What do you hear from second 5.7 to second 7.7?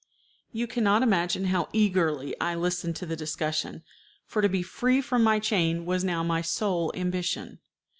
was now my sole ambition.